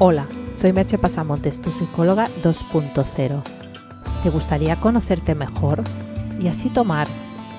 [0.00, 3.42] Hola, soy Merche Pasamontes, tu psicóloga 2.0.
[4.22, 5.82] ¿Te gustaría conocerte mejor
[6.38, 7.08] y así tomar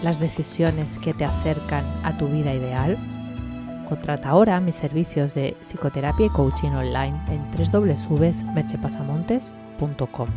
[0.03, 2.97] las decisiones que te acercan a tu vida ideal?
[3.89, 10.29] Contrata ahora mis servicios de psicoterapia y coaching online en www.merchepasamontes.com.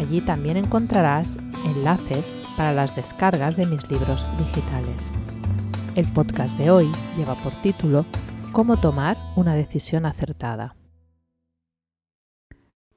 [0.00, 2.26] Allí también encontrarás enlaces
[2.56, 5.12] para las descargas de mis libros digitales.
[5.94, 8.04] El podcast de hoy lleva por título
[8.56, 10.76] Cómo tomar una decisión acertada.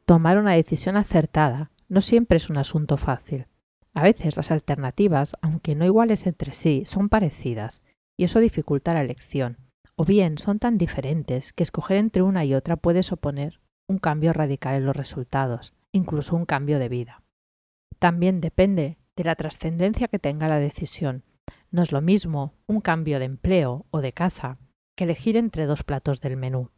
[0.06, 3.46] Tomar una decisión acertada no siempre es un asunto fácil.
[3.94, 7.82] A veces las alternativas, aunque no iguales entre sí, son parecidas,
[8.18, 9.58] y eso dificulta la elección.
[9.98, 14.32] O bien son tan diferentes que escoger entre una y otra puede suponer un cambio
[14.32, 17.22] radical en los resultados, incluso un cambio de vida.
[18.00, 21.26] También depende de la trascendencia que tenga la decisión.
[21.70, 24.58] No es lo mismo un cambio de empleo o de casa
[25.00, 26.72] que elegir entre dos platos del menú.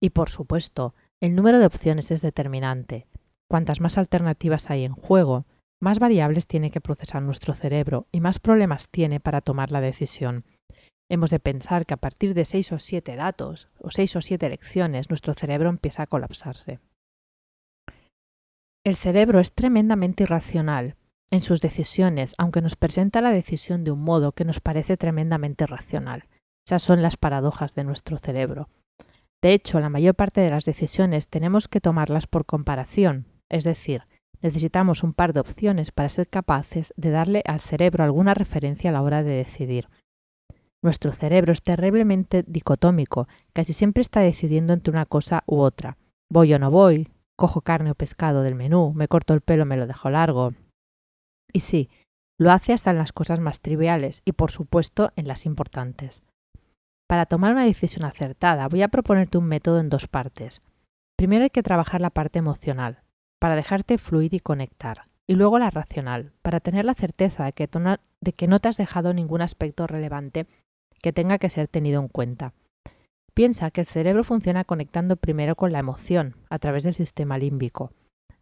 [0.00, 3.08] Y por supuesto, el número de opciones es determinante.
[3.50, 5.46] Cuantas más alternativas hay en juego,
[5.82, 10.44] más variables tiene que procesar nuestro cerebro y más problemas tiene para tomar la decisión.
[11.10, 14.46] Hemos de pensar que a partir de seis o siete datos o seis o siete
[14.46, 16.78] elecciones nuestro cerebro empieza a colapsarse.
[18.86, 20.94] El cerebro es tremendamente irracional
[21.32, 25.66] en sus decisiones, aunque nos presenta la decisión de un modo que nos parece tremendamente
[25.66, 26.28] racional
[26.68, 28.68] son las paradojas de nuestro cerebro.
[29.42, 34.02] De hecho, la mayor parte de las decisiones tenemos que tomarlas por comparación, es decir,
[34.42, 38.92] necesitamos un par de opciones para ser capaces de darle al cerebro alguna referencia a
[38.92, 39.88] la hora de decidir.
[40.82, 45.98] Nuestro cerebro es terriblemente dicotómico, casi siempre está decidiendo entre una cosa u otra.
[46.30, 49.76] Voy o no voy, cojo carne o pescado del menú, me corto el pelo, me
[49.76, 50.54] lo dejo largo.
[51.52, 51.90] Y sí,
[52.38, 56.22] lo hace hasta en las cosas más triviales y por supuesto en las importantes.
[57.10, 60.62] Para tomar una decisión acertada voy a proponerte un método en dos partes.
[61.16, 63.00] Primero hay que trabajar la parte emocional,
[63.40, 67.52] para dejarte fluir y conectar, y luego la racional, para tener la certeza de
[68.32, 70.46] que, no te has dejado ningún aspecto relevante
[71.02, 72.52] que tenga que ser tenido en cuenta.
[73.34, 77.90] Piensa que el cerebro funciona conectando primero con la emoción, a través del sistema límbico.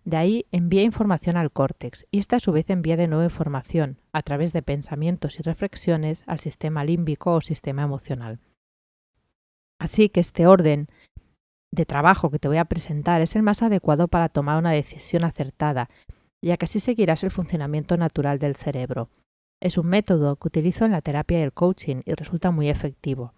[0.04, 3.96] De ahí envía información al córtex y esta a su vez envía de nuevo información,
[4.12, 8.40] a través de pensamientos y reflexiones, al sistema límbico o sistema emocional.
[9.78, 10.88] Así que este orden
[11.72, 15.24] de trabajo que te voy a presentar es el más adecuado para tomar una decisión
[15.24, 15.88] acertada,
[16.42, 19.10] ya que así seguirás el funcionamiento natural del cerebro.
[19.60, 23.34] Es un método que utilizo en la terapia y el coaching y resulta muy efectivo.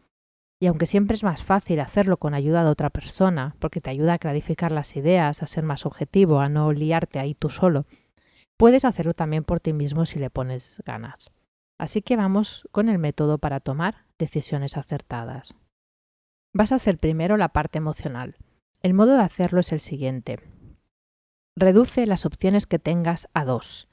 [0.63, 4.15] Y aunque siempre es más fácil hacerlo con ayuda de otra persona, porque te ayuda
[4.15, 7.87] a clarificar las ideas, a ser más objetivo, a no liarte ahí tú solo,
[8.59, 11.31] puedes hacerlo también por ti mismo si le pones ganas.
[11.79, 15.55] Así que vamos con el método para tomar decisiones acertadas.
[16.53, 18.37] Vas a hacer primero la parte emocional.
[18.83, 20.41] El modo de hacerlo es el siguiente.
[21.57, 23.89] Reduce las opciones que tengas a dos.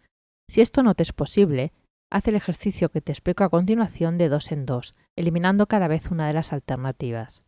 [0.50, 1.73] Si esto no te es posible,
[2.09, 6.09] haz el ejercicio que te explico a continuación de dos en dos, eliminando cada vez
[6.09, 7.44] una de las alternativas.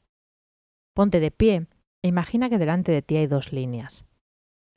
[0.94, 1.68] Ponte de pie
[2.03, 4.06] e imagina que delante de ti hay dos líneas.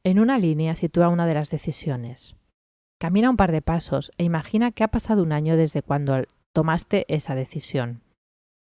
[0.04, 2.36] En una línea sitúa una de las decisiones.
[3.00, 6.22] Camina un par de pasos e imagina que ha pasado un año desde cuando
[6.52, 8.02] tomaste esa decisión.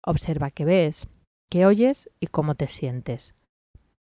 [0.03, 1.07] Observa qué ves,
[1.49, 3.35] qué oyes y cómo te sientes.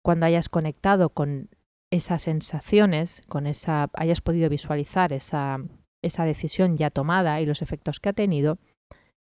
[0.04, 1.50] Cuando hayas conectado con
[1.92, 5.60] esas sensaciones, con esa, hayas podido visualizar esa,
[6.02, 8.58] esa decisión ya tomada y los efectos que ha tenido,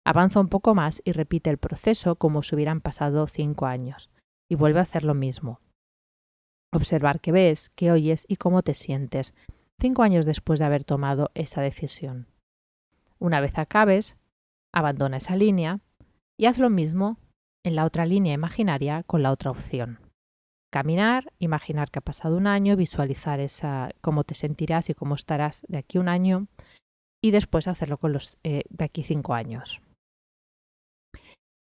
[0.05, 4.09] avanza un poco más y repite el proceso como si hubieran pasado cinco años
[4.49, 5.59] y vuelve a hacer lo mismo.
[6.71, 9.33] Observar qué ves, qué oyes y cómo te sientes
[9.79, 12.27] cinco años después de haber tomado esa decisión.
[13.19, 14.17] Una vez acabes,
[14.73, 15.79] abandona esa línea
[16.37, 17.17] y haz lo mismo
[17.65, 19.99] en la otra línea imaginaria con la otra opción.
[20.71, 25.63] Caminar, imaginar que ha pasado un año, visualizar esa, cómo te sentirás y cómo estarás
[25.67, 26.47] de aquí un año
[27.23, 29.81] y después hacerlo con los eh, de aquí cinco años.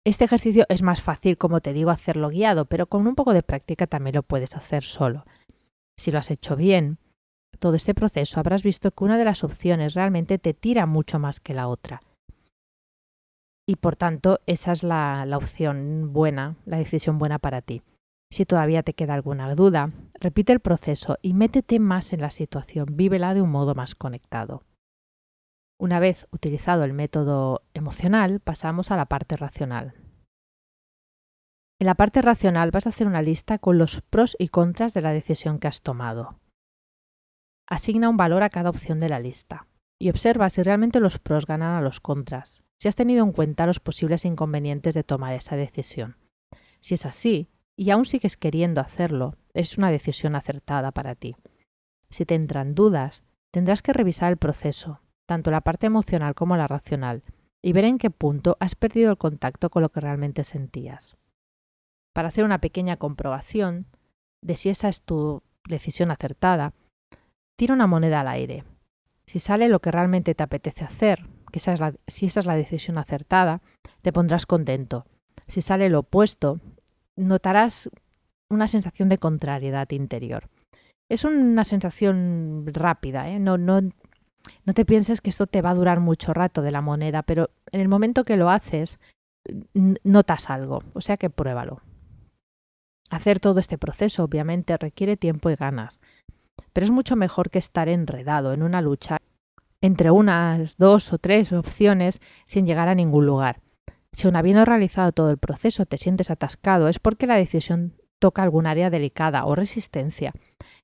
[0.05, 3.43] Este ejercicio es más fácil, como te digo, hacerlo guiado, pero con un poco de
[3.43, 5.27] práctica también lo puedes hacer solo.
[5.99, 6.99] Si lo has hecho bien,
[7.59, 11.39] todo este proceso habrás visto que una de las opciones realmente te tira mucho más
[11.39, 12.01] que la otra
[13.73, 17.83] y por tanto esa es la, opción buena, la decisión buena para ti.
[18.31, 22.89] Si todavía te queda alguna duda, repite el proceso y métete más en la situación,
[22.93, 24.63] vívela de un modo más conectado.
[25.81, 29.95] Una vez utilizado el método emocional, pasamos a la parte racional.
[31.81, 35.01] En la parte racional vas a hacer una lista con los pros y contras de
[35.01, 36.39] la decisión que has tomado.
[37.67, 39.67] Asigna un valor a cada opción de la lista
[39.99, 43.65] y observa si realmente los pros ganan a los contras si has tenido en cuenta
[43.65, 46.17] los posibles inconvenientes de tomar esa decisión.
[46.81, 51.37] Si es así, y aún sigues queriendo hacerlo, es una decisión acertada para ti.
[52.11, 56.67] Si te entran dudas, tendrás que revisar el proceso, tanto la parte emocional como la
[56.67, 57.23] racional,
[57.63, 61.17] y ver en qué punto has perdido el contacto con lo que realmente sentías.
[62.13, 63.87] Para hacer una pequeña comprobación
[64.43, 66.75] de si esa es tu decisión acertada,
[67.55, 68.65] tira una moneda al aire.
[69.25, 71.29] Si sale lo que realmente te apetece hacer,
[71.61, 73.61] si esa es la decisión acertada,
[74.03, 75.07] te pondrás contento.
[75.47, 76.61] Si sale lo opuesto,
[77.17, 77.91] notarás
[78.51, 80.49] una sensación de contrariedad interior.
[81.09, 83.39] Es una sensación rápida, ¿eh?
[83.39, 86.81] no, no, no te pienses que esto te va a durar mucho rato de la
[86.81, 88.99] moneda, pero en el momento que lo haces,
[90.05, 91.81] notas algo, o sea que pruébalo.
[93.11, 96.01] Hacer todo este proceso obviamente requiere tiempo y ganas,
[96.73, 99.19] pero es mucho mejor que estar enredado en una lucha
[99.83, 103.61] entre unas dos o tres opciones sin llegar a ningún lugar.
[104.13, 108.43] Si aun habiendo realizado todo el proceso te sientes atascado es porque la decisión toca
[108.43, 110.33] algún área delicada o resistencia,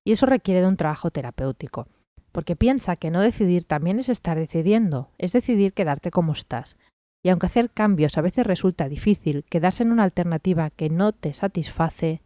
[0.04, 1.86] y eso requiere de un trabajo terapéutico,
[2.32, 6.76] porque piensa que no decidir también es estar decidiendo, es decidir quedarte como estás.
[7.24, 11.32] Y aunque hacer cambios a veces resulta difícil, quedarse en una alternativa que no te
[11.34, 12.22] satisface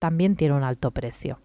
[0.00, 1.40] también tiene un alto precio.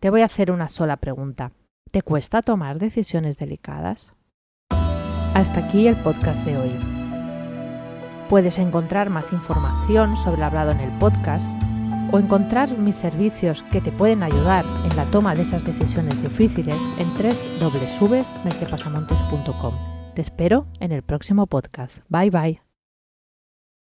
[0.00, 1.52] Te voy a hacer una sola pregunta.
[1.94, 4.12] ¿Te cuesta tomar decisiones delicadas?
[5.32, 6.72] Hasta aquí el podcast de hoy.
[8.28, 11.48] Puedes encontrar más información sobre lo hablado en el podcast
[12.10, 16.74] o encontrar mis servicios que te pueden ayudar en la toma de esas decisiones difíciles
[16.98, 17.06] en
[17.60, 19.74] www.merchepasamontes.com.
[20.16, 21.98] Te espero en el próximo podcast.
[22.08, 22.63] Bye bye.